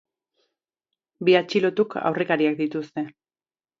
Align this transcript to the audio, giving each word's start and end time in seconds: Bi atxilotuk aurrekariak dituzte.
Bi 1.29 1.35
atxilotuk 1.41 1.93
aurrekariak 2.11 2.59
dituzte. 2.63 3.05